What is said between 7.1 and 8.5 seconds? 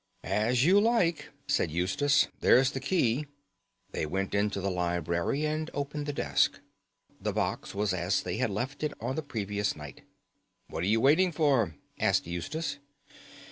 The box was as they had